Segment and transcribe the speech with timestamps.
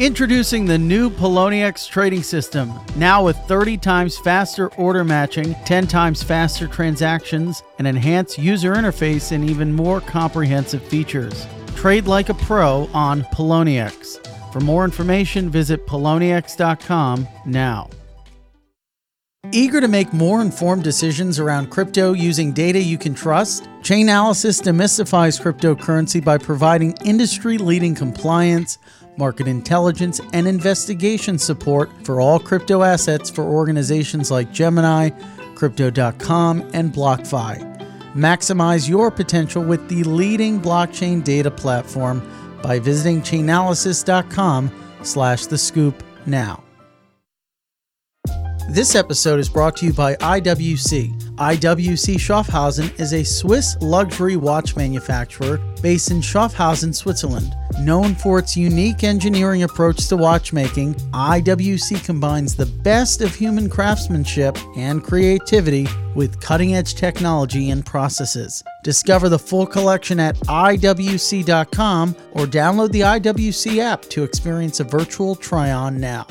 [0.00, 6.22] Introducing the new Poloniex trading system, now with 30 times faster order matching, 10 times
[6.22, 11.46] faster transactions, an enhanced user interface, and even more comprehensive features.
[11.76, 14.26] Trade like a pro on Poloniex.
[14.50, 17.90] For more information, visit poloniex.com now.
[19.50, 23.64] Eager to make more informed decisions around crypto using data you can trust?
[23.82, 28.78] Chainalysis demystifies cryptocurrency by providing industry leading compliance,
[29.16, 35.10] market intelligence, and investigation support for all crypto assets for organizations like Gemini,
[35.54, 37.68] Crypto.com, and BlockFi.
[38.14, 42.22] Maximize your potential with the leading blockchain data platform
[42.62, 44.70] by visiting chainalysis.com
[45.02, 46.62] slash the scoop now.
[48.72, 51.34] This episode is brought to you by IWC.
[51.34, 57.54] IWC Schaffhausen is a Swiss luxury watch manufacturer based in Schaffhausen, Switzerland.
[57.80, 64.56] Known for its unique engineering approach to watchmaking, IWC combines the best of human craftsmanship
[64.74, 68.64] and creativity with cutting edge technology and processes.
[68.84, 75.34] Discover the full collection at IWC.com or download the IWC app to experience a virtual
[75.34, 76.26] try on now.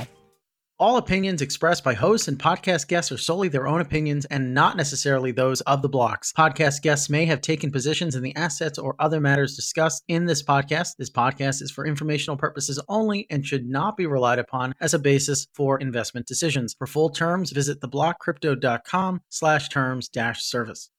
[0.81, 4.75] All opinions expressed by hosts and podcast guests are solely their own opinions and not
[4.75, 6.33] necessarily those of the blocks.
[6.33, 10.41] Podcast guests may have taken positions in the assets or other matters discussed in this
[10.41, 10.95] podcast.
[10.97, 14.99] This podcast is for informational purposes only and should not be relied upon as a
[14.99, 16.73] basis for investment decisions.
[16.75, 20.89] For full terms, visit theblockcrypto.com slash terms dash service.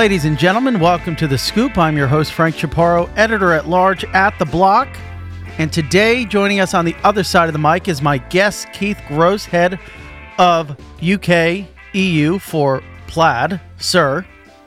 [0.00, 1.76] Ladies and gentlemen, welcome to The Scoop.
[1.76, 4.88] I'm your host, Frank Chaparro, editor at large at The Block.
[5.58, 8.98] And today, joining us on the other side of the mic is my guest, Keith
[9.08, 9.78] Grose, head
[10.38, 10.74] of
[11.06, 13.60] UK EU for Plaid.
[13.76, 14.24] Sir,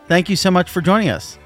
[0.07, 1.39] thank you so much for joining us.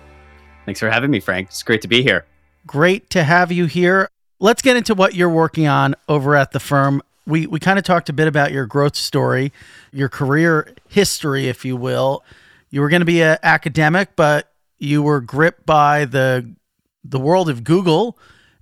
[0.65, 1.47] Thanks for having me, Frank.
[1.47, 2.25] It's great to be here.
[2.65, 4.09] Great to have you here.
[4.41, 7.01] Let's get into what you're working on over at the firm.
[7.25, 9.53] We, we kind of talked a bit about your growth story,
[9.93, 12.25] your career history, if you will
[12.69, 16.55] you were going to be an academic, but you were gripped by the
[17.03, 18.17] the world of Google,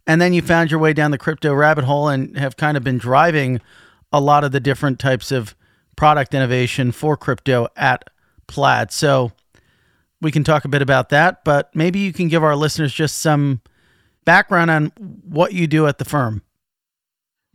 [0.05, 2.83] and then you found your way down the crypto rabbit hole and have kind of
[2.83, 3.59] been driving
[4.11, 5.55] a lot of the different types of
[5.95, 8.09] product innovation for crypto at
[8.47, 8.91] Plaid.
[8.91, 9.31] So
[10.21, 13.19] we can talk a bit about that, but maybe you can give our listeners just
[13.19, 13.61] some
[14.25, 14.91] background on
[15.27, 16.43] what you do at the firm.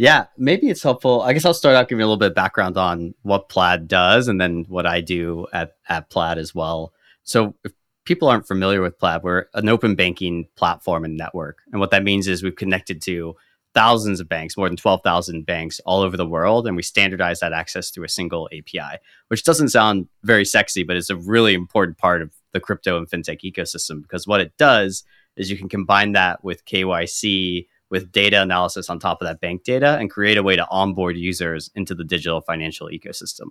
[0.00, 1.20] Yeah, maybe it's helpful.
[1.20, 4.28] I guess I'll start out giving a little bit of background on what Plaid does
[4.28, 6.94] and then what I do at, at Plaid as well.
[7.22, 7.72] So, if
[8.06, 11.58] people aren't familiar with Plaid, we're an open banking platform and network.
[11.70, 13.36] And what that means is we've connected to
[13.74, 17.52] thousands of banks, more than 12,000 banks all over the world, and we standardize that
[17.52, 18.96] access through a single API,
[19.28, 23.10] which doesn't sound very sexy, but it's a really important part of the crypto and
[23.10, 25.04] fintech ecosystem because what it does
[25.36, 29.64] is you can combine that with KYC with data analysis on top of that bank
[29.64, 33.48] data and create a way to onboard users into the digital financial ecosystem.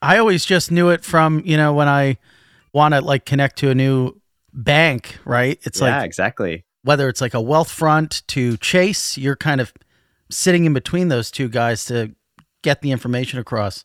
[0.00, 2.16] I always just knew it from, you know, when I
[2.72, 4.20] want to like connect to a new
[4.52, 5.58] bank, right?
[5.62, 6.64] It's yeah, like exactly.
[6.82, 9.74] Whether it's like a Wealthfront to Chase, you're kind of
[10.30, 12.14] sitting in between those two guys to
[12.62, 13.84] get the information across.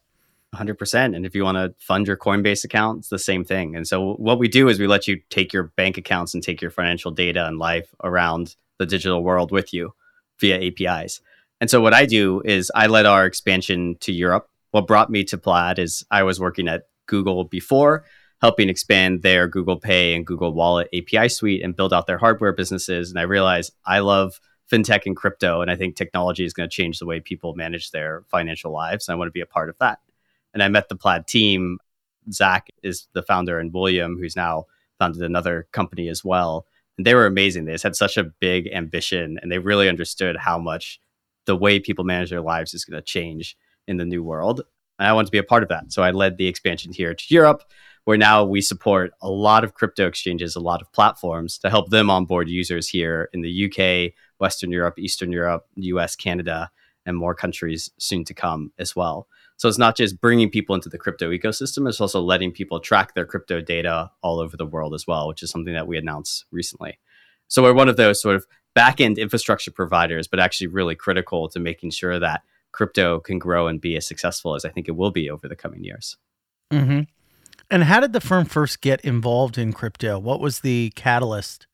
[0.54, 1.16] 100%.
[1.16, 3.76] And if you want to fund your Coinbase account, it's the same thing.
[3.76, 6.62] And so what we do is we let you take your bank accounts and take
[6.62, 9.94] your financial data and life around the digital world with you
[10.40, 11.22] via APIs.
[11.62, 14.50] And so what I do is I led our expansion to Europe.
[14.72, 18.04] What brought me to Plaid is I was working at Google before,
[18.42, 22.52] helping expand their Google Pay and Google Wallet API suite and build out their hardware
[22.52, 23.10] businesses.
[23.10, 24.40] And I realized I love
[24.72, 27.92] fintech and crypto, and I think technology is going to change the way people manage
[27.92, 29.08] their financial lives.
[29.08, 30.00] And I want to be a part of that.
[30.54, 31.80] And I met the Plaid team.
[32.32, 34.66] Zach is the founder, and William, who's now
[34.98, 36.66] founded another company as well.
[36.98, 37.66] And they were amazing.
[37.66, 41.00] They just had such a big ambition and they really understood how much
[41.46, 44.62] the way people manage their lives is going to change in the new world.
[44.98, 45.92] And I wanted to be a part of that.
[45.92, 47.64] So I led the expansion here to Europe,
[48.06, 51.90] where now we support a lot of crypto exchanges, a lot of platforms to help
[51.90, 56.70] them onboard users here in the UK, Western Europe, Eastern Europe, US, Canada,
[57.06, 59.28] and more countries soon to come as well.
[59.58, 63.14] So it's not just bringing people into the crypto ecosystem, it's also letting people track
[63.14, 66.46] their crypto data all over the world as well, which is something that we announced
[66.52, 67.00] recently.
[67.48, 71.60] So we're one of those sort of back-end infrastructure providers, but actually really critical to
[71.60, 72.42] making sure that
[72.74, 75.56] crypto can grow and be as successful as I think it will be over the
[75.56, 76.18] coming years.
[76.74, 77.02] Mm-hmm.
[77.72, 80.20] And how did the firm first get involved in crypto?
[80.20, 81.68] What was the catalyst?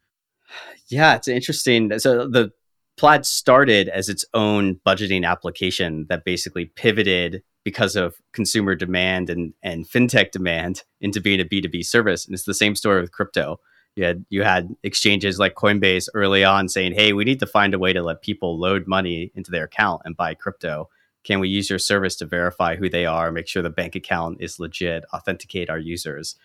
[0.87, 1.97] Yeah, it's interesting.
[1.99, 2.51] So the
[2.97, 9.53] Plaid started as its own budgeting application that basically pivoted because of consumer demand and,
[9.61, 12.25] and fintech demand into being a B2B service.
[12.25, 13.59] And it's the same story with crypto.
[13.95, 17.73] You had you had exchanges like Coinbase early on saying, "Hey, we need to find
[17.73, 20.89] a way to let people load money into their account and buy crypto.
[21.25, 24.37] Can we use your service to verify who they are, make sure the bank account
[24.39, 26.35] is legit, authenticate our users?"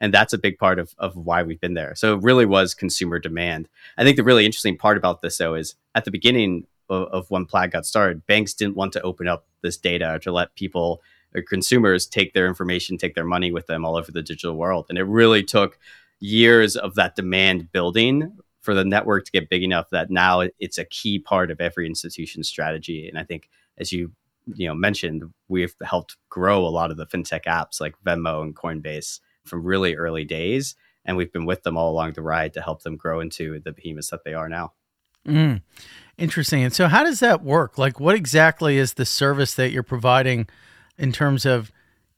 [0.00, 1.94] And that's a big part of, of why we've been there.
[1.94, 3.68] So it really was consumer demand.
[3.96, 7.30] I think the really interesting part about this though is at the beginning of, of
[7.30, 11.02] when Plaid got started, banks didn't want to open up this data to let people
[11.34, 14.86] or consumers take their information, take their money with them all over the digital world.
[14.88, 15.78] And it really took
[16.20, 20.78] years of that demand building for the network to get big enough that now it's
[20.78, 23.08] a key part of every institution's strategy.
[23.08, 23.48] And I think,
[23.78, 24.12] as you
[24.54, 28.54] you know mentioned, we've helped grow a lot of the fintech apps like Venmo and
[28.54, 32.62] Coinbase from really early days, and we've been with them all along the ride to
[32.62, 34.72] help them grow into the behemoths that they are now.
[35.26, 35.62] Mm,
[36.18, 36.62] interesting.
[36.62, 37.78] And so, how does that work?
[37.78, 40.48] Like, what exactly is the service that you're providing
[40.98, 41.70] in terms of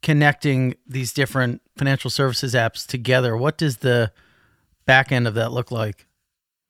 [0.03, 3.37] connecting these different financial services apps together?
[3.37, 4.13] What does the
[4.87, 6.07] back end of that look like?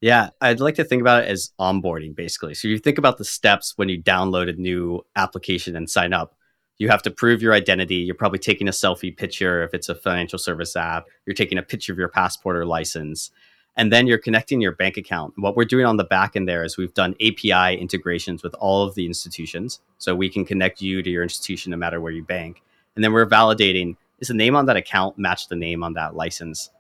[0.00, 2.54] Yeah, I'd like to think about it as onboarding basically.
[2.54, 6.36] So you think about the steps when you download a new application and sign up.
[6.76, 7.96] You have to prove your identity.
[7.96, 11.06] You're probably taking a selfie picture if it's a financial service app.
[11.24, 13.30] You're taking a picture of your passport or license.
[13.76, 15.34] And then you're connecting your bank account.
[15.36, 18.84] What we're doing on the back end there is we've done API integrations with all
[18.84, 19.80] of the institutions.
[19.98, 22.62] So we can connect you to your institution no matter where you bank
[22.96, 26.14] and then we're validating is the name on that account match the name on that
[26.14, 26.70] license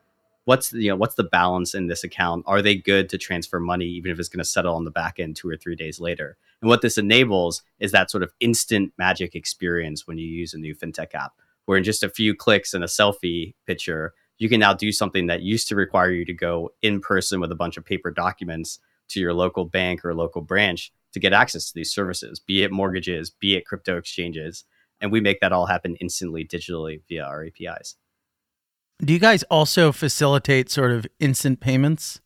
[0.44, 3.86] what's you know what's the balance in this account are they good to transfer money
[3.86, 6.36] even if it's going to settle on the back end two or three days later
[6.60, 10.58] and what this enables is that sort of instant magic experience when you use a
[10.58, 11.32] new fintech app
[11.66, 15.26] where in just a few clicks and a selfie picture you can now do something
[15.28, 18.78] that used to require you to go in person with a bunch of paper documents
[19.08, 22.72] to your local bank or local branch to get access to these services be it
[22.72, 24.64] mortgages be it crypto exchanges
[25.00, 27.96] and we make that all happen instantly digitally via our APIs.
[29.04, 32.20] Do you guys also facilitate sort of instant payments?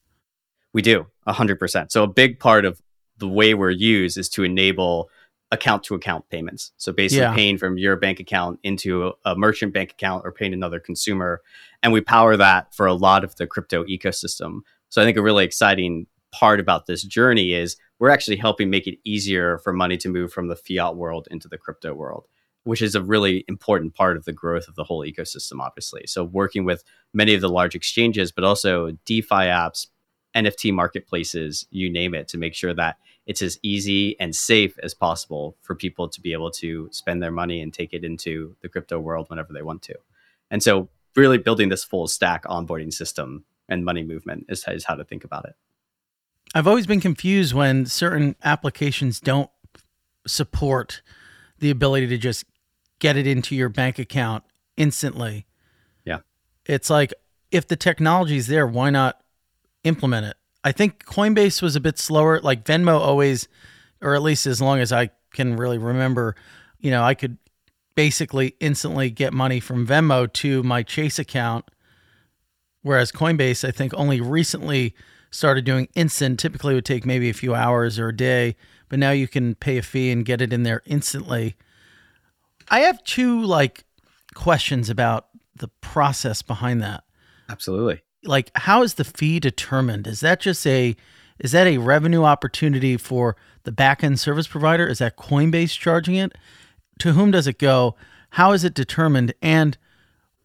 [0.73, 1.91] We do, 100%.
[1.91, 2.81] So a big part of
[3.17, 5.11] the way we're used is to enable
[5.51, 6.73] account to account payments.
[6.77, 7.35] So basically yeah.
[7.35, 11.41] paying from your bank account into a merchant bank account or paying another consumer.
[11.83, 14.61] And we power that for a lot of the crypto ecosystem.
[14.91, 18.87] So I think a really exciting part about this journey is we're actually helping make
[18.87, 22.27] it easier for money to move from the fiat world into the crypto world
[22.69, 26.03] which is a really important part of the growth of the whole ecosystem, obviously.
[26.07, 26.85] So, working with
[27.15, 29.87] many of the large exchanges, but also DeFi apps,
[30.37, 32.97] NFT marketplaces, you name it, to make sure that
[33.29, 37.31] it's as easy and safe as possible for people to be able to spend their
[37.31, 39.95] money and take it into the crypto world whenever they want to.
[40.51, 44.95] And so, really building this full stack onboarding system and money movement is, is how
[44.95, 45.55] to think about it.
[46.55, 49.51] I've always been confused when certain applications don't
[50.27, 51.03] support
[51.59, 52.47] the ability to just
[52.99, 54.43] get it into your bank account
[54.79, 55.45] instantly.
[56.07, 56.21] Yeah.
[56.65, 57.13] It's like
[57.51, 59.21] if the technology is there, why not
[59.85, 60.37] implement it?
[60.65, 62.41] I think Coinbase was a bit slower.
[62.41, 63.49] Like Venmo always,
[64.03, 66.35] or at least as long as I can really remember,
[66.79, 67.39] you know, I could
[67.95, 71.65] basically instantly get money from Venmo to my Chase account.
[72.83, 74.95] Whereas Coinbase, I think only recently
[75.31, 76.39] started doing instant.
[76.39, 78.57] Typically would take maybe a few hours or a day,
[78.89, 81.57] but now you can pay a fee and get it in there instantly.
[82.69, 83.85] I have two like
[84.35, 87.05] questions about the process behind that.
[87.49, 88.03] Absolutely.
[88.29, 90.07] Like how is the fee determined?
[90.07, 90.95] Is that just a
[91.39, 94.87] is that a revenue opportunity for the backend service provider?
[94.87, 96.33] Is that Coinbase charging it?
[97.01, 97.97] To whom does it go?
[98.31, 99.35] How is it determined?
[99.41, 99.79] And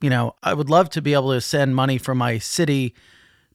[0.01, 2.93] you know, I would love to be able to send money from my Citi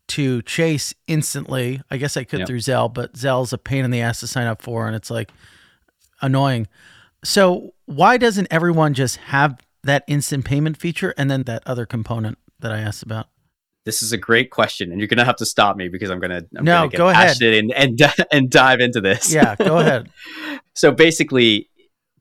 [0.09, 1.83] to Chase instantly.
[1.91, 2.49] I guess I could yep.
[2.49, 5.11] through Zelle, but Zelle's a pain in the ass to sign up for and it's
[5.11, 5.31] like
[6.21, 6.67] annoying.
[7.25, 12.39] So why doesn't everyone just have that instant payment feature and then that other component
[12.61, 13.29] that I asked about?
[13.85, 16.43] This is a great question, and you're gonna have to stop me because I'm gonna
[16.57, 19.33] I'm no gonna get go ahead and and and dive into this.
[19.33, 20.11] Yeah, go ahead.
[20.75, 21.71] so basically,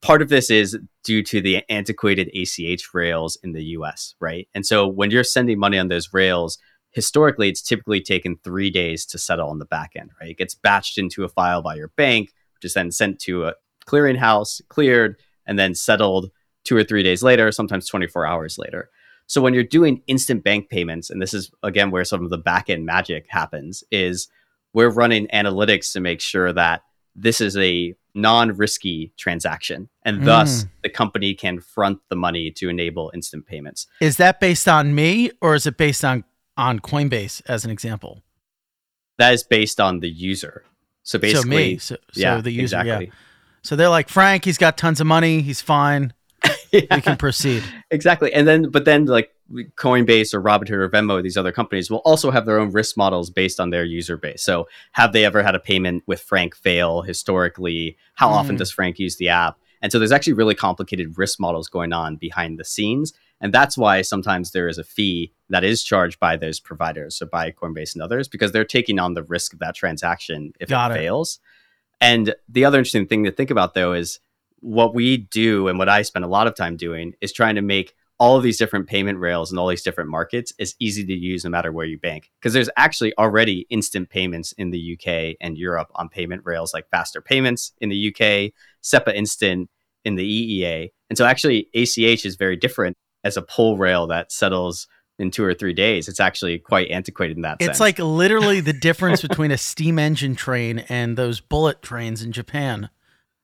[0.01, 4.47] part of this is due to the antiquated ACH rails in the US, right?
[4.53, 6.57] And so when you're sending money on those rails,
[6.91, 10.31] historically it's typically taken three days to settle on the back end, right?
[10.31, 13.53] It gets batched into a file by your bank, which is then sent to a
[13.85, 16.31] clearinghouse, cleared, and then settled
[16.63, 18.89] two or three days later, sometimes 24 hours later.
[19.27, 22.37] So when you're doing instant bank payments, and this is again where some of the
[22.37, 24.27] back end magic happens, is
[24.73, 26.83] we're running analytics to make sure that
[27.15, 30.69] this is a non-risky transaction and thus mm.
[30.81, 35.29] the company can front the money to enable instant payments is that based on me
[35.39, 36.23] or is it based on
[36.57, 38.23] on coinbase as an example
[39.19, 40.63] that is based on the user
[41.07, 43.05] So basically, so me, so, so yeah, the user, exactly.
[43.05, 43.11] yeah.
[43.61, 46.11] So they're like, Frank, he's got tons of money, he's fine,
[46.81, 46.95] Yeah.
[46.95, 47.63] we can proceed.
[47.91, 48.33] exactly.
[48.33, 49.33] And then, but then, like
[49.75, 53.29] Coinbase or Robinhood or Venmo, these other companies will also have their own risk models
[53.29, 54.43] based on their user base.
[54.43, 57.97] So, have they ever had a payment with Frank fail historically?
[58.15, 58.59] How often Mm.
[58.59, 59.57] does Frank use the app?
[59.81, 63.13] And so, there's actually really complicated risk models going on behind the scenes.
[63.39, 67.27] And that's why sometimes there is a fee that is charged by those providers, so
[67.27, 70.91] by Coinbase and others, because they're taking on the risk of that transaction if Got
[70.91, 70.97] it, it.
[71.01, 71.39] fails.
[72.01, 74.19] And the other interesting thing to think about, though, is
[74.59, 77.61] what we do and what I spend a lot of time doing is trying to
[77.61, 81.13] make all of these different payment rails and all these different markets as easy to
[81.13, 82.31] use no matter where you bank.
[82.39, 86.89] Because there's actually already instant payments in the UK and Europe on payment rails like
[86.89, 89.69] Faster Payments in the UK, SEPA Instant
[90.03, 90.89] in the EEA.
[91.09, 94.87] And so actually ACH is very different as a pull rail that settles
[95.19, 96.07] in two or three days.
[96.07, 97.71] It's actually quite antiquated in that sense.
[97.71, 102.31] It's like literally the difference between a steam engine train and those bullet trains in
[102.31, 102.89] Japan.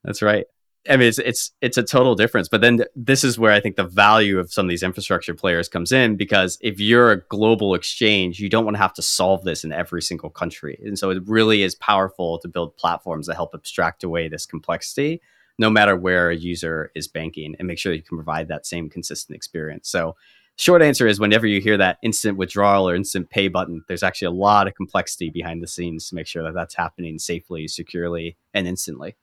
[0.04, 0.46] That's right.
[0.90, 2.50] I mean, it's it's it's a total difference.
[2.50, 5.34] But then th- this is where I think the value of some of these infrastructure
[5.34, 9.02] players comes in because if you're a global exchange, you don't want to have to
[9.02, 13.28] solve this in every single country, and so it really is powerful to build platforms
[13.28, 15.22] that help abstract away this complexity,
[15.58, 18.90] no matter where a user is banking, and make sure you can provide that same
[18.90, 19.90] consistent experience.
[19.90, 20.16] So.
[20.56, 24.28] Short answer is whenever you hear that instant withdrawal or instant pay button, there's actually
[24.28, 28.38] a lot of complexity behind the scenes to make sure that that's happening safely, securely,
[28.54, 29.16] and instantly.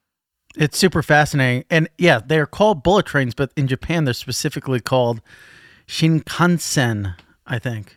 [0.57, 1.65] It's super fascinating.
[1.71, 5.21] And yeah, they're called bullet trains, but in Japan, they're specifically called
[5.87, 7.15] Shinkansen,
[7.47, 7.97] I think.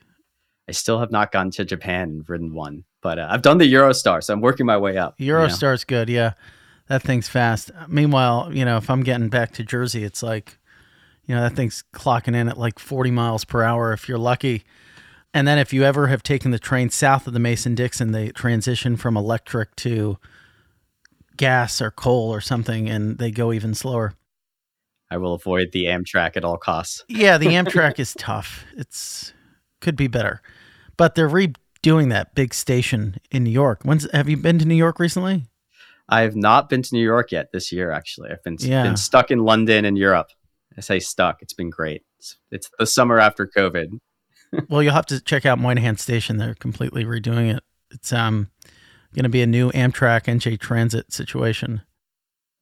[0.68, 3.72] I still have not gone to Japan and ridden one, but uh, I've done the
[3.72, 5.16] Eurostar, so I'm working my way up.
[5.18, 5.40] you know?
[5.40, 6.10] Eurostar's good.
[6.10, 6.34] Yeah.
[6.88, 7.72] That thing's fast.
[7.88, 10.58] Meanwhile, you know, if I'm getting back to Jersey, it's like,
[11.26, 14.64] you know, that thing's clocking in at like 40 miles per hour if you're lucky.
[15.34, 18.30] And then if you ever have taken the train south of the Mason Dixon, they
[18.30, 20.18] transition from electric to
[21.38, 24.14] gas or coal or something and they go even slower.
[25.10, 27.04] I will avoid the Amtrak at all costs.
[27.08, 28.66] Yeah, the Amtrak is tough.
[28.76, 29.34] It's
[29.82, 30.42] could be better.
[30.98, 33.82] But they're redoing that big station in New York.
[33.84, 35.46] When's have you been to New York recently?
[36.10, 37.92] I have not been to New York yet this year.
[37.92, 38.84] Actually, I've been Yeah.
[38.84, 40.28] been stuck in London and Europe.
[40.78, 41.42] I say stuck.
[41.42, 42.04] It's been great.
[42.20, 44.00] It's, it's the summer after COVID.
[44.70, 46.38] well, you'll have to check out Moynihan Station.
[46.38, 47.64] They're completely redoing it.
[47.92, 48.50] It's um
[49.14, 51.82] going to be a new Amtrak NJ Transit situation.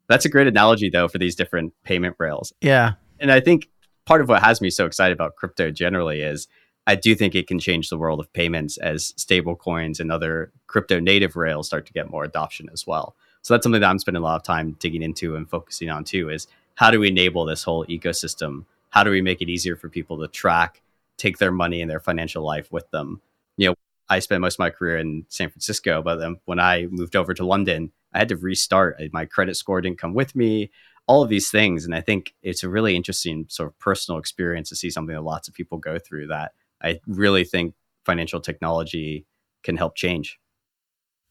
[0.07, 2.53] That's a great analogy, though, for these different payment rails.
[2.61, 3.69] Yeah, And I think
[4.05, 6.47] part of what has me so excited about crypto generally is
[6.87, 10.51] I do think it can change the world of payments as stable coins and other
[10.67, 13.15] crypto native rails start to get more adoption as well.
[13.41, 16.03] So that's something that I'm spending a lot of time digging into and focusing on
[16.03, 18.65] too is how do we enable this whole ecosystem?
[18.89, 20.81] How do we make it easier for people to track,
[21.17, 23.21] take their money and their financial life with them?
[23.57, 23.75] You know,
[24.11, 27.33] I spent most of my career in San Francisco, but then when I moved over
[27.33, 29.01] to London, I had to restart.
[29.11, 30.69] My credit score didn't come with me
[31.07, 31.83] all of these things.
[31.83, 35.23] And I think it's a really interesting sort of personal experience to see something that
[35.23, 36.51] lots of people go through that
[36.83, 37.75] I really think
[38.05, 39.25] financial technology
[39.63, 40.39] can help change.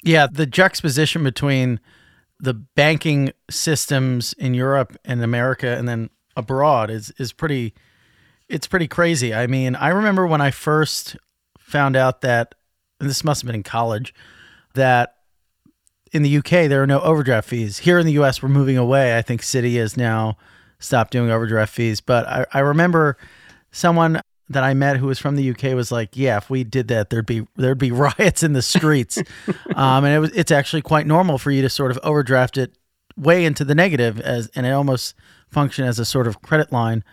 [0.03, 0.27] yeah.
[0.31, 1.81] The juxtaposition between
[2.39, 7.75] the banking systems in Europe and America, and then abroad, is is pretty.
[8.49, 9.33] It's pretty crazy.
[9.33, 11.17] I mean, I remember when I first
[11.59, 12.55] found out that
[13.01, 14.15] and this must have been in college
[14.75, 15.17] that
[16.13, 17.79] in the UK there are no overdraft fees.
[17.79, 19.17] Here in the US, we're moving away.
[19.17, 20.37] I think Citi has now
[20.79, 22.01] stopped doing overdraft fees.
[22.01, 23.17] But I, I remember
[23.71, 26.89] someone that I met who was from the UK was like, "Yeah, if we did
[26.89, 29.19] that, there'd be there'd be riots in the streets."
[29.77, 32.77] um, and it was it's actually quite normal for you to sort of overdraft it
[33.17, 35.15] way into the negative as and it almost
[35.49, 37.05] function as a sort of credit line.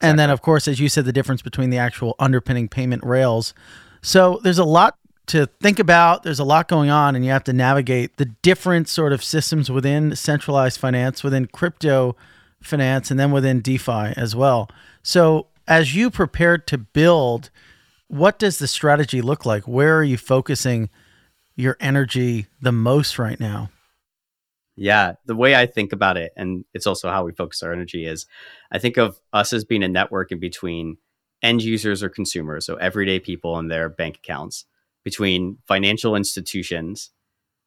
[0.00, 3.54] And then, of course, as you said, the difference between the actual underpinning payment rails.
[4.02, 6.22] So there's a lot to think about.
[6.22, 9.70] There's a lot going on, and you have to navigate the different sort of systems
[9.70, 12.16] within centralized finance, within crypto
[12.62, 14.68] finance, and then within DeFi as well.
[15.02, 17.50] So as you prepare to build,
[18.08, 19.66] what does the strategy look like?
[19.66, 20.90] Where are you focusing
[21.56, 23.70] your energy the most right now?
[24.76, 28.04] Yeah, the way I think about it, and it's also how we focus our energy,
[28.04, 28.26] is
[28.70, 30.98] I think of us as being a network in between
[31.42, 34.66] end users or consumers, so everyday people and their bank accounts,
[35.06, 37.12] between financial institutions,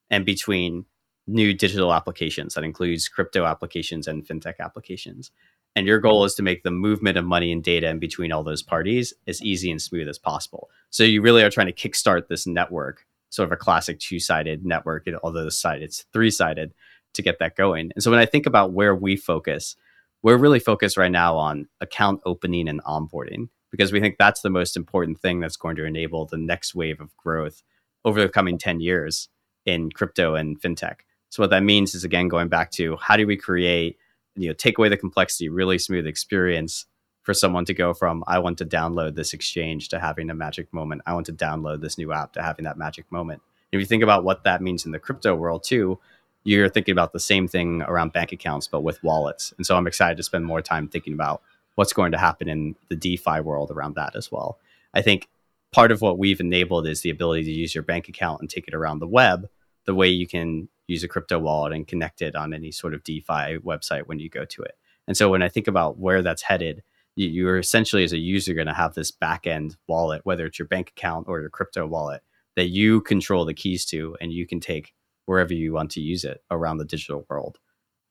[0.09, 0.83] and between
[1.25, 2.53] new digital applications.
[2.53, 5.31] That includes crypto applications and fintech applications.
[5.73, 8.43] And your goal is to make the movement of money and data in between all
[8.43, 10.69] those parties as easy and smooth as possible.
[10.89, 14.65] So you really are trying to kickstart this network, sort of a classic two sided
[14.65, 16.73] network, although the side it's three sided
[17.13, 17.93] to get that going.
[17.95, 19.77] And so when I think about where we focus,
[20.23, 24.49] we're really focused right now on account opening and onboarding because we think that's the
[24.49, 27.63] most important thing that's going to enable the next wave of growth
[28.05, 29.29] over the coming 10 years
[29.65, 31.01] in crypto and fintech.
[31.29, 33.97] So what that means is again going back to how do we create,
[34.35, 36.85] you know, take away the complexity, really smooth experience
[37.21, 40.73] for someone to go from I want to download this exchange to having a magic
[40.73, 41.01] moment.
[41.05, 43.41] I want to download this new app to having that magic moment.
[43.71, 45.99] If you think about what that means in the crypto world too,
[46.43, 49.53] you're thinking about the same thing around bank accounts, but with wallets.
[49.57, 51.41] And so I'm excited to spend more time thinking about
[51.79, 54.59] what's going to happen in the DeFi world around that as well.
[54.93, 55.29] I think
[55.71, 58.67] part of what we've enabled is the ability to use your bank account and take
[58.67, 59.47] it around the web
[59.85, 63.05] the way you can use a crypto wallet and connect it on any sort of
[63.05, 64.77] DeFi website when you go to it.
[65.07, 66.83] And so when I think about where that's headed,
[67.15, 70.59] you, are essentially as a user going to have this back end wallet, whether it's
[70.59, 72.23] your bank account or your crypto wallet,
[72.57, 74.93] that you control the keys to and you can take
[75.27, 77.57] wherever you want to use it around the digital world.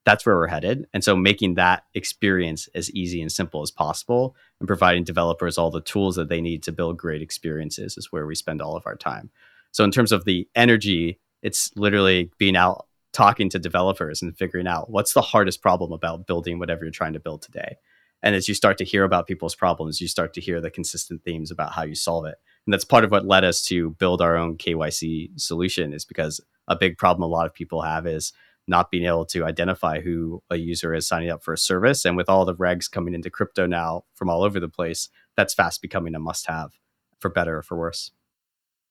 [0.08, 0.86] That's where we're headed.
[0.94, 5.70] And so making that experience as easy and simple as possible and providing developers all
[5.70, 8.86] the tools that they need to build great experiences is where we spend all of
[8.86, 9.28] our time.
[9.70, 14.66] So in terms of the energy, it's literally being out talking to developers and figuring
[14.66, 17.76] out what's the hardest problem about building whatever you're trying to build today.
[18.22, 21.22] And as you start to hear about people's problems, you start to hear the consistent
[21.22, 22.36] themes about how you solve it.
[22.66, 26.40] And that's part of what led us to build our own KYC solution is because
[26.66, 28.32] a big problem a lot of people have is
[28.68, 32.04] not being able to identify who a user is signing up for a service.
[32.04, 35.54] And with all the regs coming into crypto now from all over the place, that's
[35.54, 36.72] fast becoming a must have
[37.18, 38.12] for better or for worse.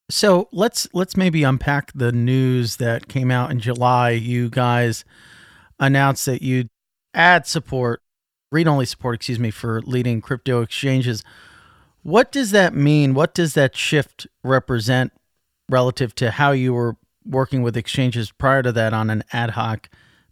[0.09, 4.11] So let's let's maybe unpack the news that came out in July.
[4.11, 5.03] You guys
[5.79, 6.69] announced that you'd
[7.13, 8.01] add support
[8.51, 11.23] read only support, excuse me, for leading crypto exchanges.
[12.03, 13.13] What does that mean?
[13.13, 15.11] What does that shift represent
[15.69, 16.95] relative to how you were
[17.27, 19.89] working with exchanges prior to that on an ad hoc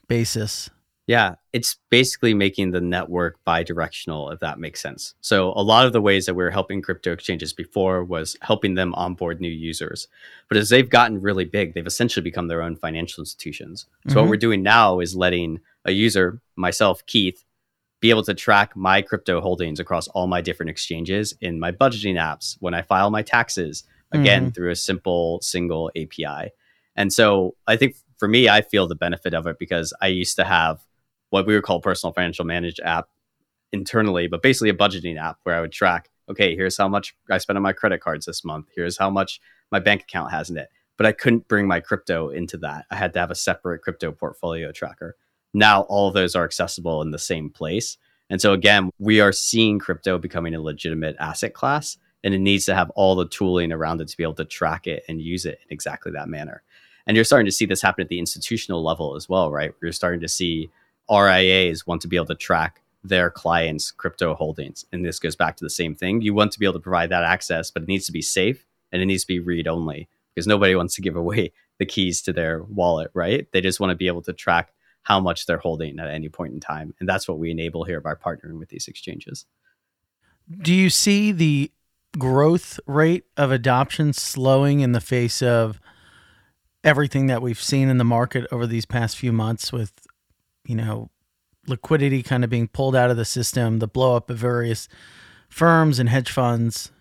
[0.08, 0.70] basis?
[1.08, 5.14] Yeah, it's basically making the network bi-directional, if that makes sense.
[5.22, 8.74] So a lot of the ways that we were helping crypto exchanges before was helping
[8.74, 10.08] them onboard new users.
[10.50, 13.86] But as they've gotten really big, they've essentially become their own financial institutions.
[14.08, 14.20] So mm-hmm.
[14.20, 17.46] what we're doing now is letting a user, myself, Keith,
[18.00, 22.16] be able to track my crypto holdings across all my different exchanges in my budgeting
[22.16, 24.52] apps when I file my taxes, again, mm-hmm.
[24.52, 26.52] through a simple single API.
[26.96, 30.36] And so I think for me, I feel the benefit of it because I used
[30.38, 30.80] to have
[31.30, 33.10] what we would call personal financial managed app
[33.72, 37.38] internally, but basically a budgeting app where I would track, okay, here's how much I
[37.40, 38.68] spent on my credit cards this month.
[38.76, 40.70] Here's how much my bank account has in it.
[40.98, 42.86] But I couldn't bring my crypto into that.
[42.90, 45.18] I had to have a separate crypto portfolio tracker
[45.56, 47.98] now all of those are accessible in the same place.
[48.30, 52.66] And so again, we are seeing crypto becoming a legitimate asset class and it needs
[52.66, 55.46] to have all the tooling around it to be able to track it and use
[55.46, 56.62] it in exactly that manner.
[57.08, 59.74] And you're starting to see this happen at the institutional level as well, right?
[59.82, 60.70] You're starting to see
[61.10, 64.86] RIAs want to be able to track their clients' crypto holdings.
[64.92, 66.22] And this goes back to the same thing.
[66.22, 68.66] You want to be able to provide that access, but it needs to be safe
[68.92, 72.22] and it needs to be read only because nobody wants to give away the keys
[72.24, 73.48] to their wallet, right?
[73.52, 76.54] They just want to be able to track how much they're holding at any point
[76.54, 76.96] in time.
[77.00, 79.46] And that's what we enable here by partnering with these exchanges.
[80.62, 81.72] Do you see the
[82.18, 85.80] growth rate of adoption slowing in the face of
[86.86, 89.92] everything that we've seen in the market over these past few months with,
[90.66, 91.10] you know,
[91.68, 94.88] liquidity kind of being pulled out of the system, the blow up of various
[95.50, 96.92] firms and hedge funds?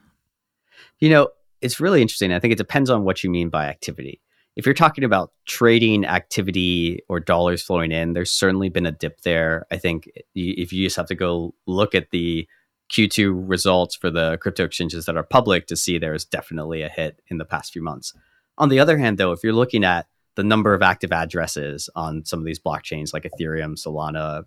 [0.99, 1.29] You know,
[1.61, 2.33] it's really interesting.
[2.33, 4.21] I think it depends on what you mean by activity
[4.57, 9.23] if you're talking about trading activity or dollars flowing in, there's certainly been a dip
[9.23, 9.67] there.
[9.71, 12.47] I think if you just have to go look at the
[12.93, 17.21] Q2 results for the crypto exchanges that are public to see there's definitely a hit
[17.29, 18.15] in the past few months.
[18.59, 22.25] On the other hand, though, if you're looking at the number of active addresses on
[22.25, 24.45] some of these blockchains like Ethereum, Solana,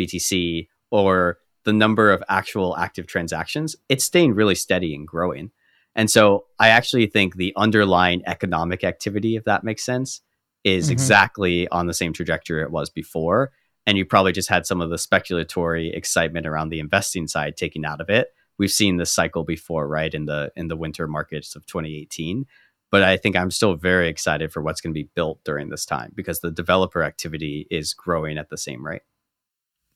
[0.00, 5.50] BTC, or the number of actual active transactions, it's staying really steady and growing.
[5.94, 10.20] And so I actually think the underlying economic activity, if that makes sense,
[10.64, 10.92] is mm-hmm.
[10.92, 13.52] exactly on the same trajectory it was before.
[13.86, 17.84] And you probably just had some of the speculatory excitement around the investing side taken
[17.84, 18.28] out of it.
[18.58, 20.12] We've seen this cycle before, right?
[20.12, 22.44] In the in the winter markets of 2018.
[22.90, 25.84] But I think I'm still very excited for what's going to be built during this
[25.84, 29.02] time because the developer activity is growing at the same rate.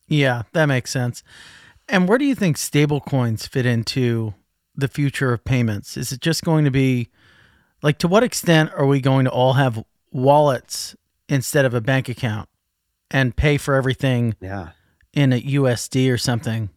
[0.08, 1.22] Yeah, that makes sense.
[1.88, 4.34] And where do you think stablecoins fit into
[4.74, 5.96] the future of payments?
[5.96, 7.08] Is it just going to be
[7.82, 10.94] like to what extent are we going to all have wallets
[11.28, 12.48] instead of a bank account
[13.10, 14.70] and pay for everything yeah.
[15.12, 16.70] in a USD or something?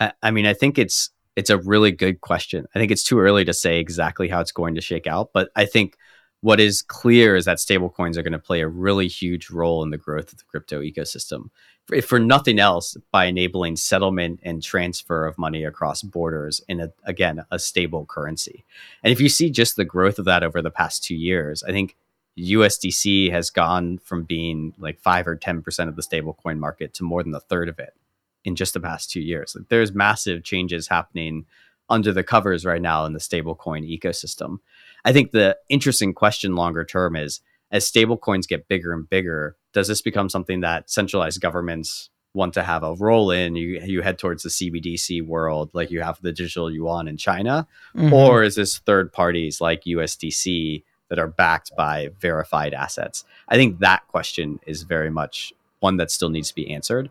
[0.00, 2.66] I, I mean, I think it's it's a really good question.
[2.74, 5.50] I think it's too early to say exactly how it's going to shake out, but
[5.56, 5.96] I think
[6.40, 9.90] what is clear is that stablecoins are going to play a really huge role in
[9.90, 11.50] the growth of the crypto ecosystem
[11.90, 16.92] if for nothing else, by enabling settlement and transfer of money across borders in a,
[17.04, 18.64] again a stable currency.
[19.02, 21.72] And if you see just the growth of that over the past two years, I
[21.72, 21.96] think
[22.38, 27.22] USDC has gone from being like five or 10% of the stablecoin market to more
[27.22, 27.94] than a third of it
[28.44, 29.54] in just the past two years.
[29.54, 31.46] Like there's massive changes happening
[31.88, 34.58] under the covers right now in the stablecoin ecosystem.
[35.04, 39.88] I think the interesting question longer term is as stablecoins get bigger and bigger, does
[39.88, 43.56] this become something that centralized governments want to have a role in?
[43.56, 47.66] You you head towards the CBDC world, like you have the digital yuan in China,
[47.96, 48.12] mm-hmm.
[48.12, 53.24] or is this third parties like USDC that are backed by verified assets?
[53.48, 57.10] I think that question is very much one that still needs to be answered.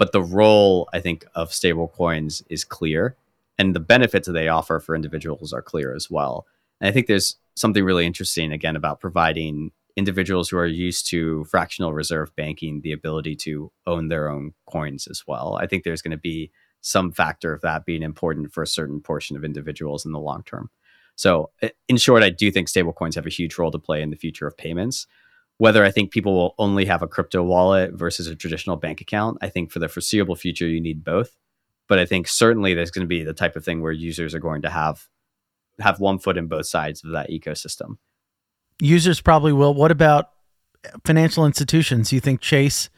[0.00, 3.16] But the role, I think, of stablecoins is clear,
[3.58, 6.46] and the benefits that they offer for individuals are clear as well.
[6.80, 11.44] And I think there's something really interesting again about providing individuals who are used to
[11.44, 15.58] fractional reserve banking the ability to own their own coins as well.
[15.60, 19.02] I think there's going to be some factor of that being important for a certain
[19.02, 20.70] portion of individuals in the long term.
[21.14, 21.50] So,
[21.90, 24.46] in short, I do think stablecoins have a huge role to play in the future
[24.46, 25.06] of payments.
[25.60, 29.38] Whether I think people will only have a crypto wallet versus a traditional bank account,
[29.42, 31.36] I think for the foreseeable future, you need both.
[31.86, 34.40] But I think certainly there's going to be the type of thing where users are
[34.40, 35.08] going to have
[35.78, 37.96] have one foot in both sides of that ecosystem
[38.80, 39.74] users probably will.
[39.74, 40.30] What about
[41.04, 42.12] financial institutions?
[42.12, 42.90] You think Chase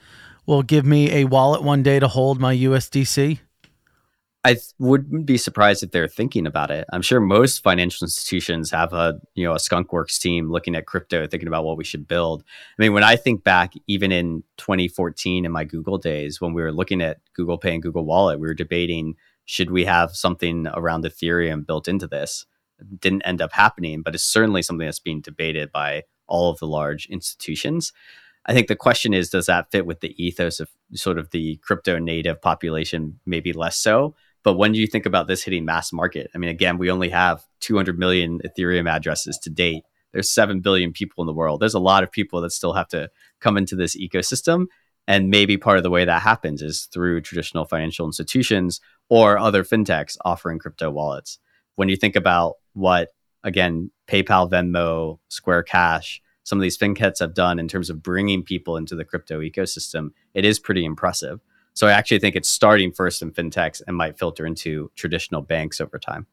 [0.46, 3.40] will give me a wallet one day to hold my USDC?
[4.44, 6.84] I wouldn't be surprised if they're thinking about it.
[6.92, 11.26] I'm sure most financial institutions have a you know a skunkworks team looking at crypto,
[11.28, 12.42] thinking about what we should build.
[12.76, 16.62] I mean, when I think back, even in 2014 in my Google days, when we
[16.62, 20.66] were looking at Google Pay and Google Wallet, we were debating should we have something
[20.68, 22.46] around Ethereum built into this
[22.80, 26.58] It didn't end up happening, but it's certainly something that's being debated by all of
[26.58, 27.92] the large institutions.
[28.46, 31.56] I think the question is, does that fit with the ethos of sort of the
[31.56, 33.20] crypto native population?
[33.24, 34.16] Maybe less so.
[34.42, 36.30] But when you think about this hitting mass market?
[36.34, 39.84] I mean, again, we only have 200 million Ethereum addresses to date.
[40.12, 41.60] There's 7 billion people in the world.
[41.60, 44.66] There's a lot of people that still have to come into this ecosystem.
[45.08, 49.64] And maybe part of the way that happens is through traditional financial institutions or other
[49.64, 51.38] fintechs offering crypto wallets.
[51.76, 53.08] When you think about what
[53.42, 58.42] again PayPal, Venmo, Square Cash, some of these fintechs have done in terms of bringing
[58.42, 61.40] people into the crypto ecosystem, it is pretty impressive.
[61.74, 65.80] So I actually think it's starting first in fintechs and might filter into traditional banks
[65.80, 66.26] over time.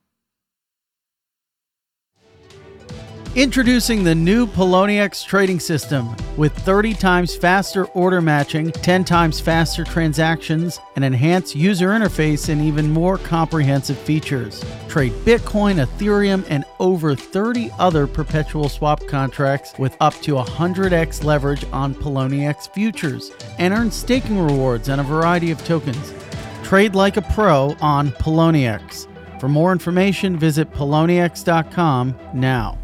[3.35, 9.83] Introducing the new Poloniex trading system with 30 times faster order matching, 10 times faster
[9.83, 14.65] transactions, an enhanced user interface, and even more comprehensive features.
[14.87, 21.65] Trade Bitcoin, Ethereum, and over 30 other perpetual swap contracts with up to 100x leverage
[21.71, 26.15] on Poloniex futures and earn staking rewards on a variety of tokens.
[26.63, 29.05] Trade like a pro on Poloniex.
[29.39, 32.79] For more information, visit poloniex.com now.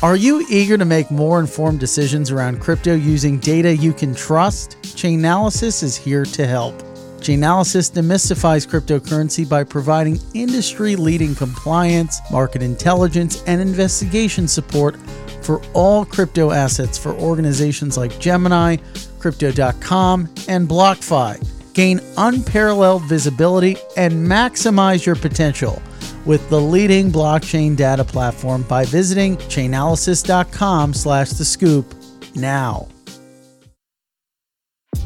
[0.00, 4.80] Are you eager to make more informed decisions around crypto using data you can trust?
[4.82, 6.76] Chainalysis is here to help.
[7.18, 14.96] Chainalysis demystifies cryptocurrency by providing industry leading compliance, market intelligence, and investigation support
[15.42, 18.76] for all crypto assets for organizations like Gemini,
[19.18, 21.44] Crypto.com, and BlockFi.
[21.74, 25.82] Gain unparalleled visibility and maximize your potential
[26.28, 31.94] with the leading blockchain data platform by visiting chainalysis.com slash the scoop
[32.36, 32.86] now.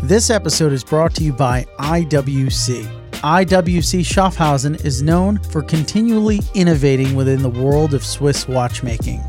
[0.02, 2.82] This episode is brought to you by IWC.
[3.12, 9.22] IWC Schaffhausen is known for continually innovating within the world of Swiss watchmaking.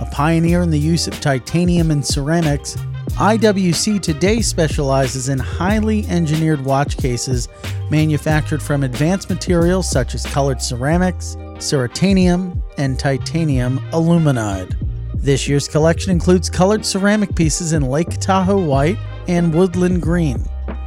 [0.00, 2.76] A pioneer in the use of titanium and ceramics,
[3.18, 7.48] IWC today specializes in highly engineered watch cases
[7.90, 14.76] manufactured from advanced materials such as colored ceramics, ceratanium, and titanium aluminide.
[15.14, 20.44] This year's collection includes colored ceramic pieces in Lake Tahoe white and woodland green.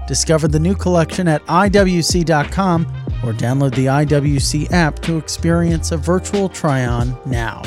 [0.08, 2.84] Discover the new collection at IWC.com
[3.26, 7.62] or download the IWC app to experience a virtual try on now.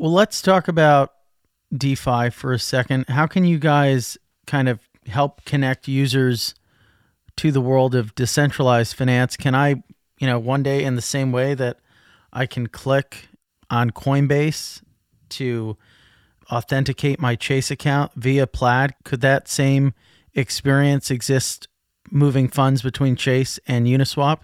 [0.00, 1.12] Well, let's talk about
[1.76, 3.04] DeFi for a second.
[3.10, 6.54] How can you guys kind of help connect users
[7.36, 9.36] to the world of decentralized finance?
[9.36, 9.82] Can I,
[10.18, 11.80] you know, one day in the same way that
[12.32, 13.28] I can click
[13.68, 14.80] on Coinbase
[15.28, 15.76] to
[16.50, 19.92] authenticate my Chase account via Plaid, could that same
[20.32, 21.68] experience exist
[22.10, 24.38] moving funds between Chase and Uniswap?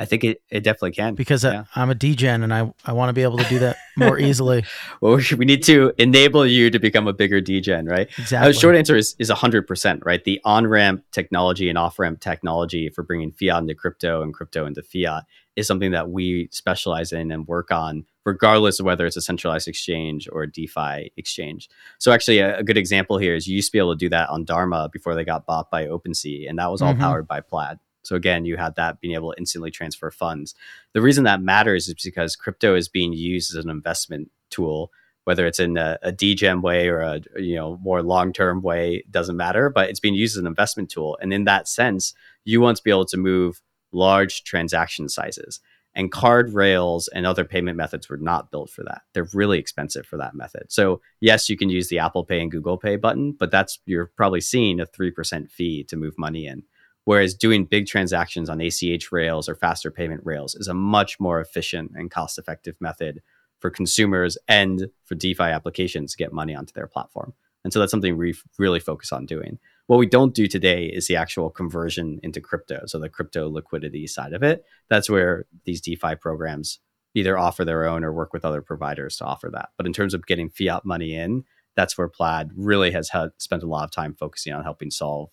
[0.00, 1.64] I think it, it definitely can because yeah.
[1.76, 4.18] I, am a degen and I, I want to be able to do that more
[4.28, 4.64] easily.
[5.02, 8.08] well, we need to enable you to become a bigger degen, right?
[8.16, 8.50] Exactly.
[8.50, 10.24] The short answer is is 100%, right?
[10.24, 14.64] The on ramp technology and off ramp technology for bringing fiat into crypto and crypto
[14.64, 19.18] into fiat is something that we specialize in and work on, regardless of whether it's
[19.18, 21.68] a centralized exchange or a DeFi exchange.
[21.98, 24.08] So, actually, a, a good example here is you used to be able to do
[24.08, 27.02] that on Dharma before they got bought by OpenSea, and that was all mm-hmm.
[27.02, 27.78] powered by Plaid.
[28.02, 30.54] So again, you had that being able to instantly transfer funds.
[30.92, 34.90] The reason that matters is because crypto is being used as an investment tool,
[35.24, 39.04] whether it's in a, a degen way or a you know more long term way,
[39.10, 39.70] doesn't matter.
[39.70, 42.82] But it's being used as an investment tool, and in that sense, you want to
[42.82, 43.60] be able to move
[43.92, 45.60] large transaction sizes.
[45.92, 49.02] And card rails and other payment methods were not built for that.
[49.12, 50.66] They're really expensive for that method.
[50.68, 54.06] So yes, you can use the Apple Pay and Google Pay button, but that's you're
[54.06, 56.62] probably seeing a three percent fee to move money in.
[57.10, 61.40] Whereas doing big transactions on ACH rails or faster payment rails is a much more
[61.40, 63.20] efficient and cost effective method
[63.58, 67.34] for consumers and for DeFi applications to get money onto their platform.
[67.64, 69.58] And so that's something we really focus on doing.
[69.88, 72.84] What we don't do today is the actual conversion into crypto.
[72.86, 74.64] So the crypto liquidity side of it.
[74.88, 76.78] That's where these DeFi programs
[77.16, 79.70] either offer their own or work with other providers to offer that.
[79.76, 81.42] But in terms of getting fiat money in,
[81.74, 85.30] that's where Plaid really has had, spent a lot of time focusing on helping solve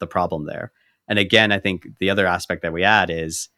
[0.00, 0.72] the problem there.
[1.10, 3.50] And again, I think the other aspect that we add is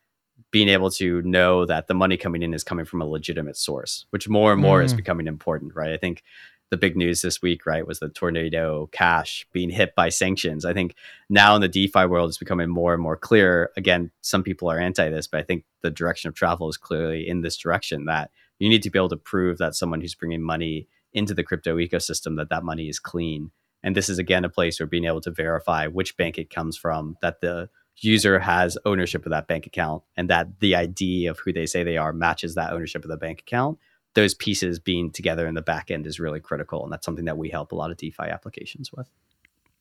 [0.51, 4.07] being able to know that the money coming in is coming from a legitimate source,
[4.11, 4.85] which more and more mm.
[4.85, 5.93] is becoming important, right?
[5.93, 6.23] I think
[6.71, 10.65] the big news this week, right, was the Tornado Cash being hit by sanctions.
[10.65, 10.95] I think
[11.29, 13.71] now in the DeFi world, it's becoming more and more clear.
[13.77, 17.29] Again, some people are anti this, but I think the direction of travel is clearly
[17.29, 20.41] in this direction that you need to be able to prove that someone who's bringing
[20.41, 23.51] money into the crypto ecosystem that that money is clean.
[23.83, 26.77] And this is again a place where being able to verify which bank it comes
[26.77, 31.39] from, that the user has ownership of that bank account, and that the ID of
[31.39, 33.79] who they say they are matches that ownership of the bank account
[34.15, 36.83] those pieces being together in the back end is really critical.
[36.83, 39.09] And that's something that we help a lot of DeFi applications with.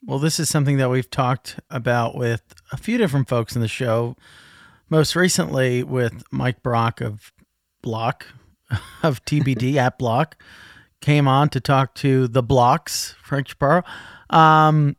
[0.06, 3.68] Well, this is something that we've talked about with a few different folks in the
[3.68, 4.16] show.
[4.90, 7.32] Most recently with Mike Brock of
[7.82, 8.28] Block,
[9.04, 10.42] of TBD at Block,
[11.02, 13.84] came on to talk to the Blocks, Frank Chaparro.
[14.30, 14.96] Um,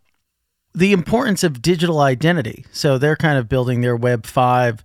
[0.74, 2.64] the importance of digital identity.
[2.72, 4.82] So they're kind of building their Web 5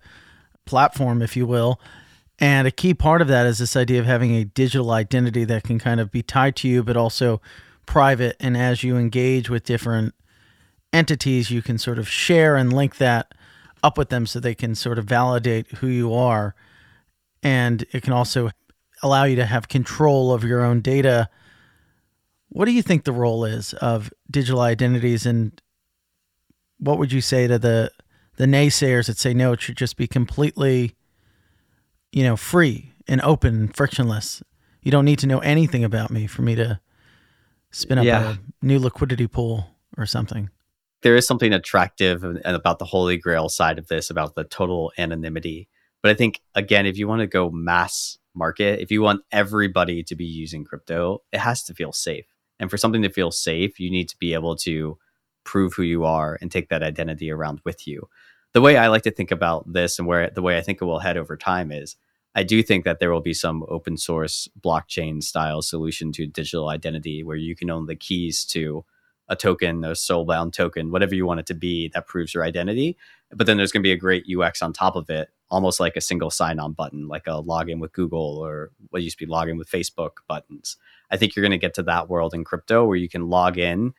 [0.64, 1.80] platform, if you will,
[2.38, 5.64] and a key part of that is this idea of having a digital identity that
[5.64, 7.40] can kind of be tied to you, but also
[7.84, 8.36] private.
[8.38, 10.14] And as you engage with different
[10.92, 13.34] entities, you can sort of share and link that
[13.82, 16.54] up with them so they can sort of validate who you are.
[17.42, 18.50] And it can also
[19.02, 21.28] allow you to have control of your own data.
[22.48, 25.60] What do you think the role is of digital identities and
[26.78, 27.92] what would you say to the
[28.36, 30.94] the naysayers that say no, it should just be completely
[32.12, 34.42] you know, free and open and frictionless.
[34.82, 36.80] You don't need to know anything about me for me to
[37.70, 38.34] spin up yeah.
[38.34, 40.50] a new liquidity pool or something.
[41.02, 45.68] There is something attractive about the holy grail side of this, about the total anonymity.
[46.02, 50.02] But I think, again, if you want to go mass market, if you want everybody
[50.04, 52.26] to be using crypto, it has to feel safe.
[52.60, 54.98] And for something to feel safe, you need to be able to
[55.44, 58.08] prove who you are and take that identity around with you
[58.52, 60.84] the way I like to think about this and where the way I think it
[60.84, 61.96] will head over time is
[62.34, 66.68] I do think that there will be some open source blockchain style solution to digital
[66.68, 68.84] identity where you can own the keys to
[69.28, 72.96] a token, a soulbound token, whatever you want it to be that proves your identity.
[73.30, 75.96] But then there's going to be a great UX on top of it, almost like
[75.96, 79.32] a single sign on button, like a login with Google or what used to be
[79.32, 80.76] login with Facebook buttons.
[81.10, 83.58] I think you're going to get to that world in crypto where you can log
[83.58, 83.94] in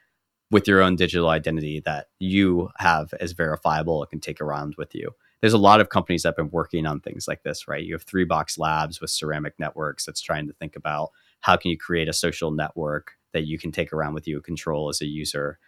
[0.51, 4.93] with your own digital identity that you have as verifiable and can take around with
[4.95, 5.11] you.
[5.41, 7.83] There's a lot of companies that have been working on things like this, right?
[7.83, 11.71] You have Three Box Labs with Ceramic Networks that's trying to think about how can
[11.71, 15.05] you create a social network that you can take around with you, control as a
[15.05, 15.59] user.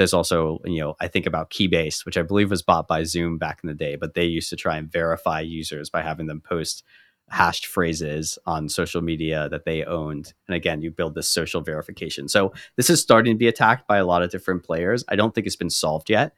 [0.00, 3.36] There's also, you know, I think about Keybase, which I believe was bought by Zoom
[3.36, 6.40] back in the day, but they used to try and verify users by having them
[6.40, 6.84] post
[7.28, 10.32] hashed phrases on social media that they owned.
[10.48, 12.30] And again, you build this social verification.
[12.30, 15.04] So this is starting to be attacked by a lot of different players.
[15.10, 16.32] I don't think it's been solved yet.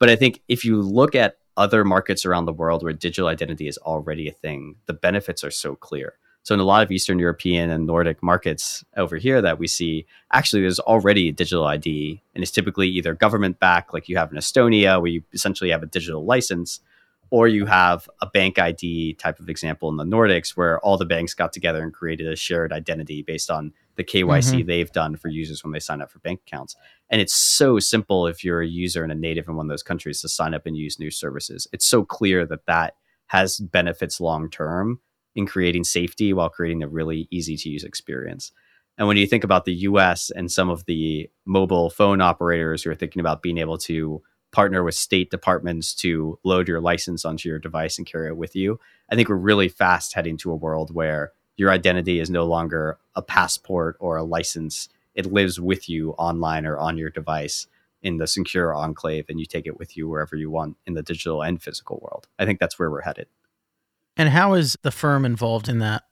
[0.00, 3.68] But I think if you look at other markets around the world where digital identity
[3.68, 6.18] is already a thing, the benefits are so clear.
[6.44, 10.04] So in a lot of Eastern European and Nordic markets over here that we see,
[10.30, 14.30] actually there's already a digital ID and it's typically either government backed, like you have
[14.30, 16.80] in Estonia, where you essentially have a digital license,
[17.30, 21.06] or you have a bank ID type of example in the Nordics where all the
[21.06, 24.66] banks got together and created a shared identity based on the KYC mm-hmm.
[24.66, 26.76] they've done for users when they sign up for bank accounts.
[27.08, 29.82] And it's so simple if you're a user and a native in one of those
[29.82, 31.66] countries to sign up and use new services.
[31.72, 32.96] It's so clear that that
[33.28, 35.00] has benefits long term
[35.34, 38.52] in creating safety while creating a really easy to use experience.
[38.96, 42.90] And when you think about the US and some of the mobile phone operators who
[42.90, 47.48] are thinking about being able to partner with state departments to load your license onto
[47.48, 48.78] your device and carry it with you.
[49.10, 52.98] I think we're really fast heading to a world where your identity is no longer
[53.16, 54.88] a passport or a license.
[55.16, 57.66] It lives with you online or on your device
[58.00, 61.02] in the secure enclave and you take it with you wherever you want in the
[61.02, 62.28] digital and physical world.
[62.38, 63.26] I think that's where we're headed.
[64.16, 66.02] And how is the firm involved in that?